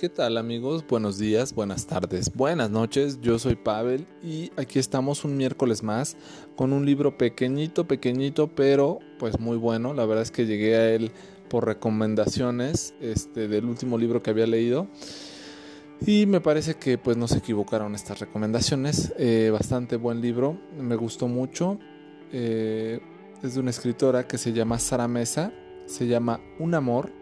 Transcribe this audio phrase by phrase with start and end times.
[0.00, 0.82] ¿qué tal amigos?
[0.88, 3.20] Buenos días, buenas tardes, buenas noches.
[3.20, 6.16] Yo soy Pavel y aquí estamos un miércoles más
[6.56, 9.92] con un libro pequeñito, pequeñito, pero pues muy bueno.
[9.92, 11.12] La verdad es que llegué a él
[11.50, 14.88] por recomendaciones este, del último libro que había leído.
[16.06, 19.12] Y me parece que pues no se equivocaron estas recomendaciones.
[19.18, 21.78] Eh, bastante buen libro, me gustó mucho.
[22.32, 23.00] Eh,
[23.42, 25.52] es de una escritora que se llama Sara Mesa.
[25.84, 27.19] Se llama Un Amor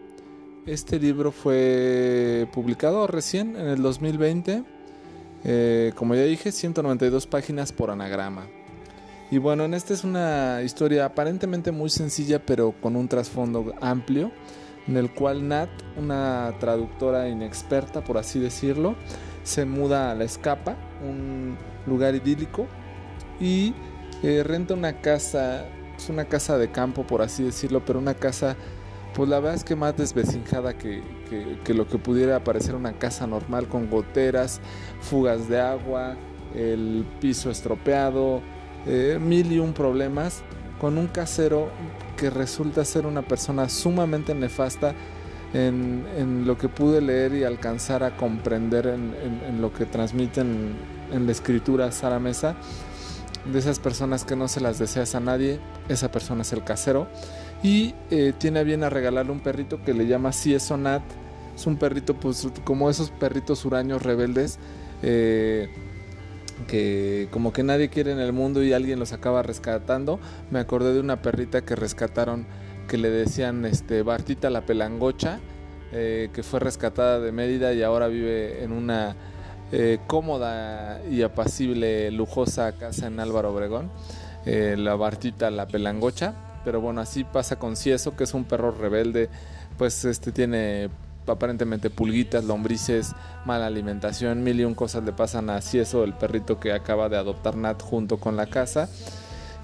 [0.65, 4.63] este libro fue publicado recién en el 2020.
[5.43, 8.47] Eh, como ya dije, 192 páginas por anagrama.
[9.31, 14.31] Y bueno, en esta es una historia aparentemente muy sencilla, pero con un trasfondo amplio,
[14.87, 18.95] en el cual Nat, una traductora inexperta, por así decirlo,
[19.43, 22.65] se muda a la escapa, un lugar idílico,
[23.39, 23.75] y
[24.23, 28.57] eh, renta una casa, es una casa de campo, por así decirlo, pero una casa
[29.19, 31.03] pues la verdad es que más desvecinjada que,
[31.67, 34.61] lo que pudiera parecer una casa normal con goteras,
[35.01, 36.15] fugas de agua,
[36.55, 38.41] el piso estropeado,
[38.87, 40.41] eh, mil y un problemas,
[40.79, 41.67] con un casero
[42.15, 44.95] que resulta ser una persona sumamente nefasta
[45.53, 49.13] en, lo que pude leer y alcanzar a comprender en,
[49.45, 50.77] en lo que transmiten
[51.11, 52.55] en la escritura Sara Mesa
[53.45, 57.07] de esas personas que no se las deseas a nadie, esa persona es el casero.
[57.63, 61.03] Y eh, tiene bien a regalarle un perrito que le llama Ciesonat.
[61.55, 64.59] Es un perrito, pues, como esos perritos huraños rebeldes.
[65.01, 65.69] Eh,
[66.67, 70.19] que como que nadie quiere en el mundo y alguien los acaba rescatando.
[70.51, 72.45] Me acordé de una perrita que rescataron
[72.87, 75.39] que le decían este Bartita la pelangocha,
[75.91, 79.15] eh, que fue rescatada de Mérida y ahora vive en una
[79.71, 83.91] eh, cómoda y apacible, lujosa casa en Álvaro Obregón,
[84.45, 86.33] eh, la Bartita, la Pelangocha.
[86.65, 89.29] Pero bueno, así pasa con Cieso, que es un perro rebelde,
[89.77, 90.89] pues este tiene
[91.27, 93.13] aparentemente pulguitas, lombrices,
[93.45, 97.17] mala alimentación, mil y un cosas le pasan a Cieso, el perrito que acaba de
[97.17, 98.89] adoptar Nat junto con la casa.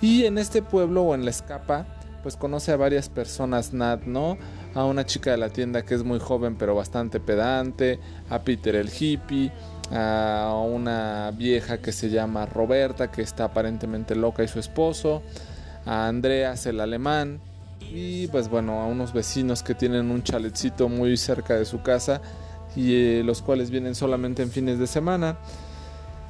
[0.01, 1.85] Y en este pueblo o en la escapa,
[2.23, 4.37] pues conoce a varias personas Nat, ¿no?
[4.73, 7.99] A una chica de la tienda que es muy joven pero bastante pedante,
[8.29, 9.51] a Peter el hippie,
[9.91, 15.22] a una vieja que se llama Roberta, que está aparentemente loca y su esposo,
[15.85, 17.40] a Andreas el alemán
[17.94, 22.22] y pues bueno, a unos vecinos que tienen un chaletcito muy cerca de su casa
[22.75, 25.38] y eh, los cuales vienen solamente en fines de semana.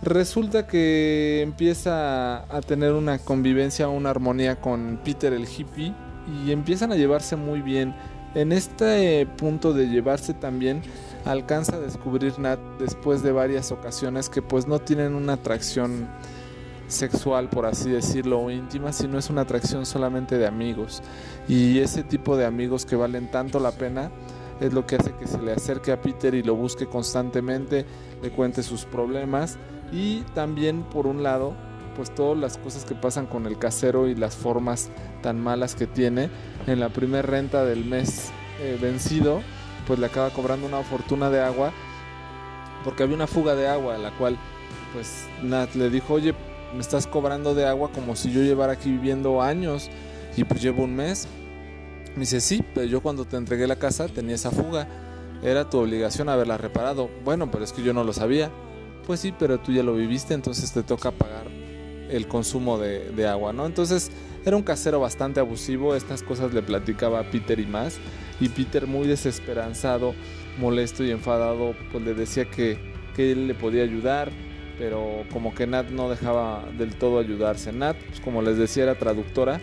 [0.01, 5.93] Resulta que empieza a tener una convivencia, una armonía con Peter el hippie
[6.45, 7.95] y empiezan a llevarse muy bien.
[8.35, 10.81] En este punto de llevarse también
[11.25, 16.07] alcanza a descubrir Nat después de varias ocasiones que pues no tienen una atracción
[16.87, 21.01] sexual por así decirlo o íntima sino es una atracción solamente de amigos.
[21.47, 24.11] Y ese tipo de amigos que valen tanto la pena
[24.59, 27.85] es lo que hace que se le acerque a Peter y lo busque constantemente
[28.21, 29.57] le cuente sus problemas
[29.91, 31.53] y también por un lado
[31.95, 34.89] pues todas las cosas que pasan con el casero y las formas
[35.21, 36.29] tan malas que tiene.
[36.67, 39.41] En la primera renta del mes eh, vencido
[39.85, 41.71] pues le acaba cobrando una fortuna de agua
[42.85, 44.37] porque había una fuga de agua, la cual
[44.93, 46.35] pues Nat le dijo, oye,
[46.73, 49.89] me estás cobrando de agua como si yo llevara aquí viviendo años
[50.37, 51.27] y pues llevo un mes.
[52.13, 54.87] Me dice, sí, pero yo cuando te entregué la casa tenía esa fuga,
[55.41, 57.09] era tu obligación haberla reparado.
[57.25, 58.51] Bueno, pero es que yo no lo sabía.
[59.05, 61.47] Pues sí, pero tú ya lo viviste, entonces te toca pagar
[62.09, 63.65] el consumo de, de agua, ¿no?
[63.65, 64.11] Entonces
[64.45, 67.99] era un casero bastante abusivo, estas cosas le platicaba a Peter y más
[68.39, 70.13] y Peter muy desesperanzado,
[70.57, 72.77] molesto y enfadado, pues le decía que,
[73.15, 74.31] que él le podía ayudar,
[74.77, 77.71] pero como que Nat no dejaba del todo ayudarse.
[77.71, 79.61] Nat, pues como les decía, era traductora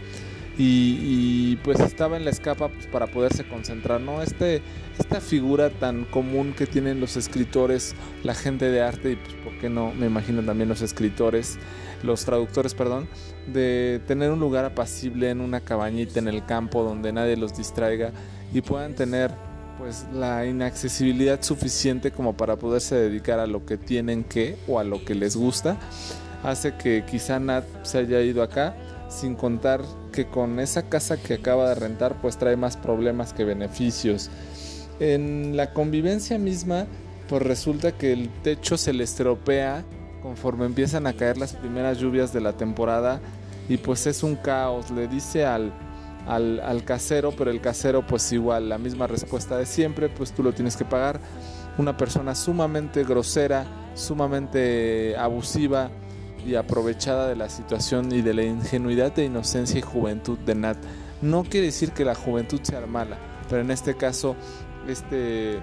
[0.58, 4.22] y, pues estaba en la escapa pues, para poderse concentrar, ¿no?
[4.22, 4.62] Este,
[4.98, 9.58] esta figura tan común que tienen los escritores, la gente de arte y pues por
[9.58, 11.58] qué no, me imagino también los escritores,
[12.02, 13.08] los traductores, perdón,
[13.46, 18.12] de tener un lugar apacible en una cabañita en el campo donde nadie los distraiga
[18.52, 19.30] y puedan tener
[19.78, 24.84] pues la inaccesibilidad suficiente como para poderse dedicar a lo que tienen que o a
[24.84, 25.78] lo que les gusta
[26.42, 28.76] hace que quizá Nat se haya ido acá
[29.12, 29.82] sin contar
[30.12, 34.30] que con esa casa que acaba de rentar pues trae más problemas que beneficios
[35.00, 36.86] en la convivencia misma
[37.28, 39.84] pues resulta que el techo se le estropea
[40.22, 43.20] conforme empiezan a caer las primeras lluvias de la temporada
[43.68, 45.72] y pues es un caos le dice al
[46.26, 50.52] al, casero, pero el casero pues igual, la misma respuesta de siempre, pues tú lo
[50.52, 51.20] tienes que pagar.
[51.78, 53.64] Una persona sumamente grosera,
[53.94, 55.90] sumamente abusiva
[56.46, 60.78] y aprovechada de la situación y de la ingenuidad de inocencia y juventud de Nat.
[61.20, 63.18] No quiere decir que la juventud sea mala,
[63.48, 64.36] pero en este caso
[64.88, 65.60] este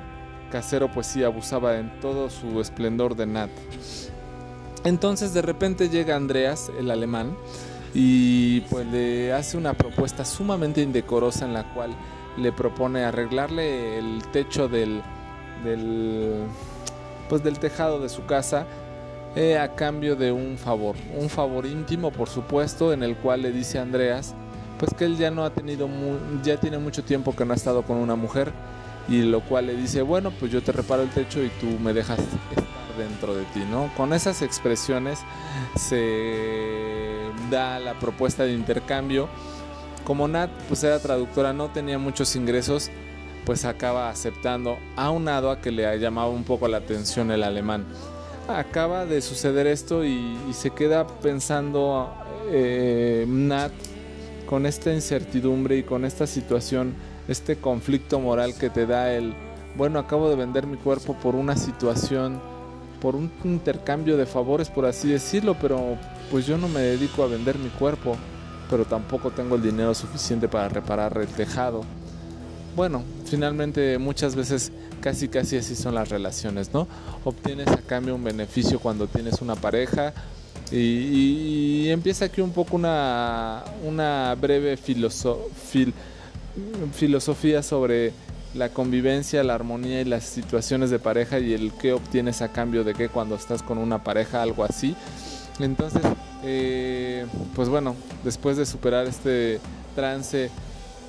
[0.52, 3.50] casero pues sí abusaba en todo su esplendor de Nat.
[4.84, 7.36] Entonces de repente llega Andreas, el alemán,
[7.94, 11.92] y pues le hace una propuesta sumamente indecorosa en la cual
[12.38, 15.02] le propone arreglarle el techo del,
[15.64, 16.46] del
[17.28, 18.66] pues del tejado de su casa
[19.36, 23.52] eh, a cambio de un favor, un favor íntimo por supuesto, en el cual le
[23.52, 24.36] dice a Andreas
[24.78, 25.90] pues que él ya no ha tenido
[26.42, 28.54] ya tiene mucho tiempo que no ha estado con una mujer
[29.10, 31.94] y lo cual le dice bueno pues yo te reparo el techo y tú me
[31.94, 33.90] dejas estar dentro de ti, ¿no?
[33.98, 35.20] Con esas expresiones
[35.76, 39.28] se da la propuesta de intercambio.
[40.04, 42.92] Como Nat pues era traductora, no tenía muchos ingresos,
[43.46, 47.86] pues acaba aceptando, aunado a que le llamaba un poco la atención el alemán.
[48.50, 52.12] Acaba de suceder esto y, se queda pensando
[52.52, 53.72] eh, Nat
[54.48, 56.96] con esta incertidumbre y con esta situación,
[57.28, 59.36] este conflicto moral que te da el,
[59.78, 62.42] bueno, acabo de vender mi cuerpo por una situación
[63.00, 65.98] por un intercambio de favores, por así decirlo, pero
[66.32, 68.18] pues yo no me dedico a vender mi cuerpo,
[68.70, 71.82] pero tampoco tengo el dinero suficiente para reparar el tejado.
[72.80, 74.72] Bueno, finalmente muchas veces
[75.02, 76.88] casi casi así son las relaciones, ¿no?
[77.26, 80.14] Obtienes a cambio un beneficio cuando tienes una pareja
[80.72, 85.92] y, empieza aquí un poco una, una breve filosofía
[87.64, 88.14] sobre
[88.54, 92.86] la convivencia, la armonía y las situaciones de pareja y el qué obtienes a cambio
[92.86, 94.96] de qué cuando estás con una pareja, algo así.
[95.60, 96.04] Entonces,
[96.46, 97.26] eh,
[97.58, 99.60] pues bueno, después de superar este
[99.96, 100.50] trance,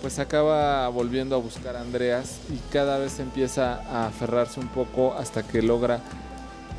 [0.00, 5.14] pues acaba volviendo a buscar a Andreas y cada vez empieza a aferrarse un poco
[5.14, 6.00] hasta que logra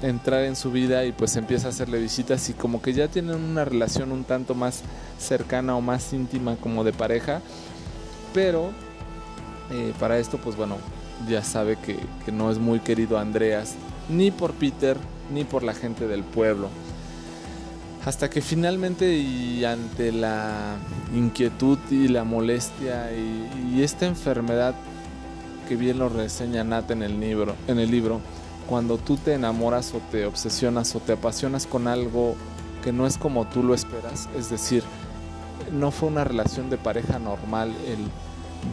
[0.02, 3.36] entrar en su vida y pues empieza a hacerle visitas y como que ya tienen
[3.36, 4.82] una relación un tanto más
[5.20, 7.42] cercana o más íntima como de pareja,
[8.34, 8.72] pero
[9.72, 10.78] eh, para esto, pues bueno,
[11.30, 11.98] ya sabe que,
[12.32, 13.76] no es muy querido Andreas,
[14.10, 14.98] ni por Peter,
[15.34, 16.70] ni por la gente del pueblo.
[18.06, 20.76] Hasta que finalmente y ante la
[21.16, 24.76] inquietud y la molestia y, esta enfermedad
[25.68, 28.20] que bien lo reseña Nat en el libro, en el libro,
[28.68, 32.36] cuando tú te enamoras o te obsesionas o te apasionas con algo
[32.84, 34.84] que no es como tú lo esperas, es decir,
[35.72, 38.00] no fue una relación de pareja normal el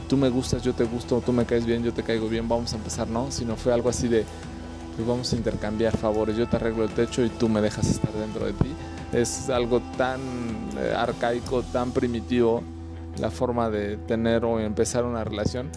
[0.08, 2.72] tú me gustas, yo te gusto, tú me caes bien, yo te caigo bien, vamos
[2.72, 3.30] a empezar, ¿no?
[3.30, 4.24] Sino fue algo así de,
[4.96, 8.12] pues vamos a intercambiar favores, yo te arreglo el techo y tú me dejas estar
[8.12, 8.68] dentro de ti.
[9.12, 10.20] Es algo tan
[10.78, 12.62] eh, arcaico, tan primitivo
[13.18, 15.70] la forma de tener o empezar una relación,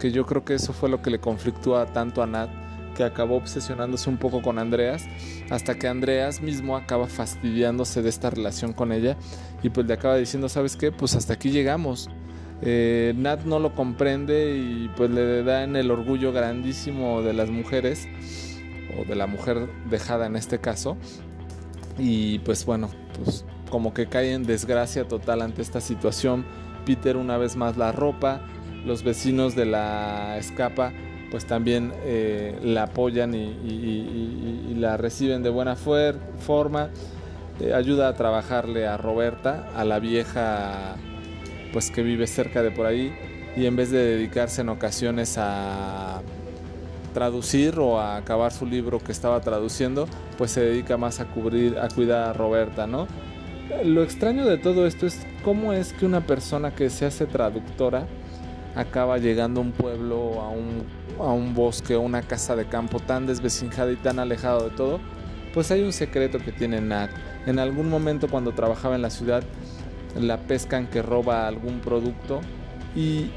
[0.00, 2.48] que yo creo que eso fue lo que le conflictúa tanto a Nat,
[2.96, 5.04] que acabó obsesionándose un poco con Andreas,
[5.50, 9.16] hasta que Andreas mismo acaba fastidiándose de esta relación con ella
[9.62, 10.92] y pues le acaba diciendo, ¿sabes qué?
[10.92, 12.08] Pues hasta aquí llegamos
[12.62, 17.50] eh, Nat no lo comprende y pues le da en el orgullo grandísimo de las
[17.50, 18.08] mujeres
[18.98, 20.96] o de la mujer dejada en este caso
[21.98, 26.44] y pues bueno pues como que cae en desgracia total ante esta situación.
[26.84, 28.42] Peter una vez más la ropa
[28.84, 30.92] los vecinos de la escapa
[31.30, 36.90] pues también eh, la apoyan y, la reciben de buena forma.
[37.58, 40.96] Eh, ayuda a trabajarle a Roberta a la vieja
[41.72, 43.14] pues que vive cerca de por ahí
[43.56, 46.20] y en vez de dedicarse en ocasiones a
[47.16, 50.06] traducir o a acabar su libro que estaba traduciendo,
[50.36, 53.08] pues se dedica más a cubrir, a cuidar a Roberta, ¿no?
[53.86, 58.06] Lo extraño de todo esto es cómo es que una persona que se hace traductora
[58.74, 60.42] acaba llegando a un pueblo,
[61.18, 65.00] a un, bosque, a una casa de campo tan desvecinjada y tan alejado de todo,
[65.54, 67.08] pues hay un secreto que tiene Nat.
[67.46, 69.42] En algún momento cuando trabajaba en la ciudad
[70.20, 72.42] la pescan que roba algún producto
[72.94, 73.30] y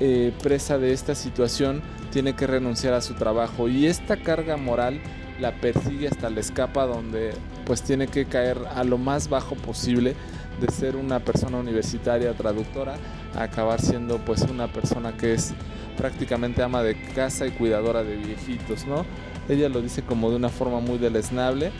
[0.00, 5.00] eh, presa de esta situación tiene que renunciar a su trabajo y esta carga moral
[5.40, 7.32] la persigue hasta la escapa donde
[7.64, 10.14] pues tiene que caer a lo más bajo posible
[10.60, 12.96] de ser una persona universitaria traductora
[13.34, 15.54] a acabar siendo pues una persona que es
[15.96, 19.04] prácticamente ama de casa y cuidadora de viejitos, ¿no?
[19.48, 21.72] Ella lo dice como de una forma muy deleznable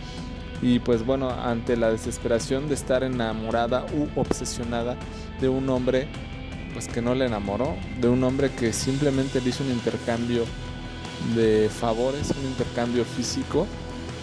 [0.63, 4.97] y pues bueno, ante la desesperación de estar enamorada u obsesionada
[5.41, 6.09] de un hombre
[6.77, 10.45] pues que no le enamoró, de un hombre que simplemente le hizo un intercambio
[11.35, 13.67] de favores, un intercambio físico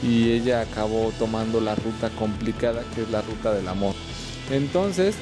[0.04, 3.96] y ella acabó tomando la ruta complicada que es la ruta del amor.
[4.52, 5.16] Entonces,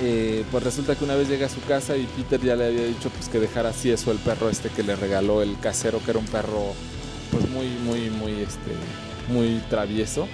[0.00, 2.84] eh, pues resulta que una vez llega a su casa y Peter ya le había
[2.84, 6.10] dicho pues que dejara así eso el perro este que le regaló el casero, que
[6.10, 6.74] era un perro
[7.30, 8.72] pues muy, muy, muy este
[9.32, 10.28] muy travieso.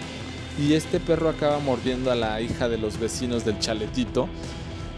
[0.59, 4.29] Y este perro acaba mordiendo a la hija de los vecinos del chaletito.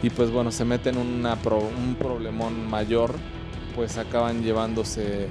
[0.03, 3.15] Y pues bueno, se mete en un problemón mayor
[3.76, 5.29] pues acaban llevándose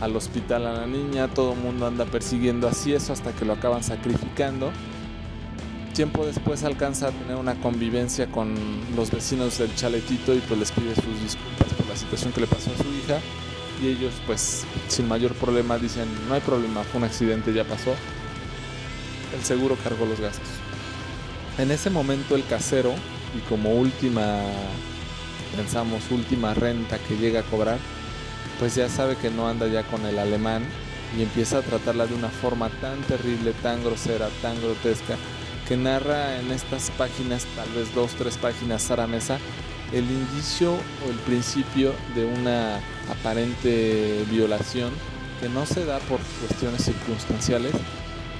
[0.00, 3.54] al hospital a la niña, todo el mundo anda persiguiendo así eso hasta que lo
[3.54, 4.70] acaban sacrificando.
[5.92, 8.54] Tiempo después alcanza a tener una convivencia con
[8.96, 12.46] los vecinos del chaletito y pues les pide sus disculpas por la situación que le
[12.46, 13.18] pasó a su hija
[13.82, 17.94] y ellos pues sin mayor problema dicen no hay problema, fue un accidente, ya pasó.
[19.36, 20.48] El seguro cargó los gastos.
[21.58, 22.94] En ese momento el casero
[23.36, 24.40] y como última,
[25.56, 27.78] pensamos, última renta que llega a cobrar,
[28.58, 30.64] pues ya sabe que no anda ya con el alemán
[31.16, 35.16] y empieza a tratarla de una forma tan terrible, tan grosera, tan grotesca,
[35.66, 39.38] que narra en estas páginas, tal vez dos, tres páginas, Sara Mesa,
[39.92, 42.80] el indicio o el principio de una
[43.10, 44.90] aparente violación
[45.40, 47.72] que no se da por cuestiones circunstanciales,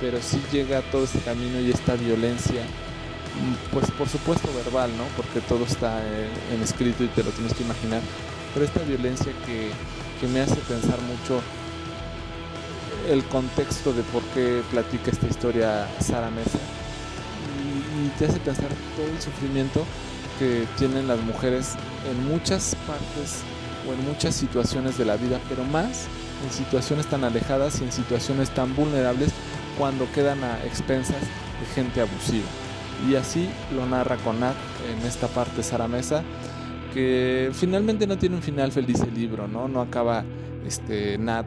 [0.01, 2.63] pero sí llega todo este camino y esta violencia
[3.73, 5.05] pues por supuesto verbal, ¿no?
[5.17, 8.01] Porque todo está eh, en, escrito y te lo tienes que imaginar.
[8.55, 9.71] Pero esta violencia que,
[10.27, 11.41] me hace pensar mucho
[13.09, 16.59] el contexto de por qué platica esta historia Sara Mesa
[18.05, 18.67] y, te hace pensar
[18.97, 19.85] todo el sufrimiento
[20.41, 21.75] que tienen las mujeres
[22.11, 23.43] en muchas partes
[23.89, 26.07] o en muchas situaciones de la vida, pero más
[26.45, 29.31] en situaciones tan alejadas y en situaciones tan vulnerables
[29.79, 32.47] cuando quedan a expensas de gente abusiva.
[33.07, 34.57] Y así lo narra con Nat
[34.91, 36.25] en esta parte Sara Mesa,
[36.93, 39.69] que finalmente no tiene un final feliz el libro, ¿no?
[39.69, 40.25] No acaba
[40.67, 41.47] este, Nat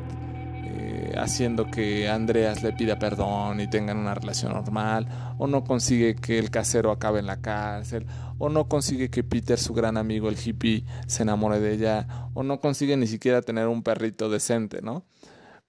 [0.63, 6.15] eh, haciendo que Andreas le pida perdón y tengan una relación normal, o no consigue
[6.15, 8.05] que el casero acabe en la cárcel,
[8.37, 12.43] o no consigue que Peter, su gran amigo el hippie, se enamore de ella, o
[12.43, 15.03] no consigue ni siquiera tener un perrito decente, ¿no?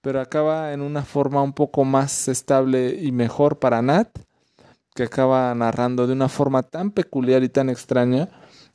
[0.01, 4.17] Pero acaba en una forma un poco más estable y mejor para Nat
[4.95, 8.29] que acaba narrando de una forma tan peculiar y tan extraña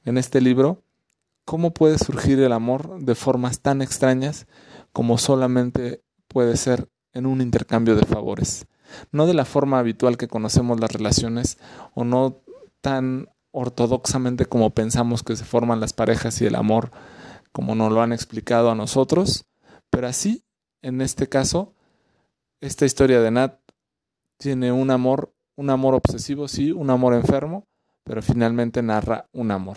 [0.05, 0.83] en este libro,
[1.45, 4.47] cómo puede surgir el amor de formas tan extrañas
[4.93, 8.67] como solamente puede ser en un intercambio de favores.
[9.13, 11.59] No de la forma habitual que conocemos las relaciones
[11.95, 12.43] o no
[12.81, 16.91] tan ortodoxamente como pensamos que se forman las parejas y el amor
[17.53, 19.47] como nos lo han explicado a nosotros,
[19.91, 20.45] pero así,
[20.83, 21.75] en este caso,
[22.61, 23.59] esta historia de Nat
[24.37, 27.67] tiene un amor un amor obsesivo, sí, un amor enfermo,
[28.05, 29.77] pero finalmente narra un amor.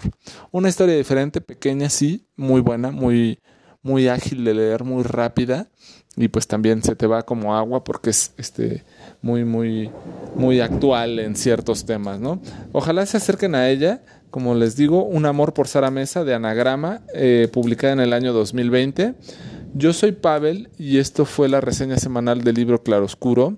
[0.51, 3.39] Una historia diferente, pequeña, sí, muy buena, muy,
[3.81, 5.69] muy ágil de leer, muy rápida
[6.15, 8.83] y pues también se te va como agua porque es este
[9.23, 9.89] muy muy
[10.35, 12.39] muy actual en ciertos temas, ¿no?
[12.73, 17.01] Ojalá se acerquen a ella, como les digo, Un amor por Sara Mesa de Anagrama,
[17.15, 19.15] eh, publicada en el año 2020.
[19.73, 23.57] Yo soy Pavel y esto fue la reseña semanal del libro Claroscuro.